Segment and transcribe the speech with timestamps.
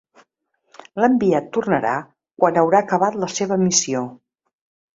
[1.03, 1.93] L'enviat tornarà
[2.45, 4.05] quan haurà acabat la seva missió.